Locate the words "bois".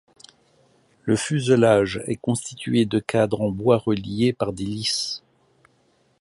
3.51-3.77